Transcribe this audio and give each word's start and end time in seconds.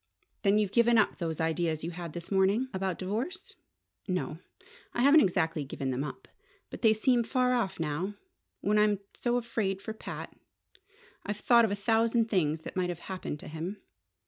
"Then 0.41 0.57
you've 0.57 0.71
given 0.71 0.97
up 0.97 1.17
those 1.17 1.39
ideas 1.39 1.83
you 1.83 1.91
had 1.91 2.13
this 2.13 2.31
morning?" 2.31 2.69
"About 2.73 2.97
divorce? 2.97 3.53
No. 4.07 4.39
I 4.95 5.03
haven't 5.03 5.21
exactly 5.21 5.63
given 5.63 5.91
them 5.91 6.03
up. 6.03 6.27
But 6.71 6.81
they 6.81 6.91
seem 6.91 7.23
far 7.23 7.53
off 7.53 7.79
now 7.79 8.15
when 8.61 8.79
I'm 8.79 8.97
so 9.13 9.37
afraid 9.37 9.79
for 9.79 9.93
Pat. 9.93 10.35
I've 11.23 11.37
thought 11.37 11.65
of 11.65 11.71
a 11.71 11.75
thousand 11.75 12.29
things 12.31 12.61
that 12.61 12.75
might 12.75 12.89
have 12.89 13.01
happened 13.11 13.39
to 13.41 13.47
him. 13.47 13.83